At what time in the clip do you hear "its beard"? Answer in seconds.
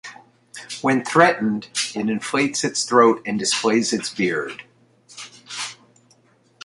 3.93-4.63